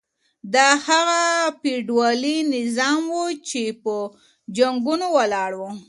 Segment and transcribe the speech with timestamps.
[0.53, 1.23] دا هغه
[1.59, 3.95] فيوډالي نظام و چي په
[4.57, 5.61] جنګونو ولاړ و.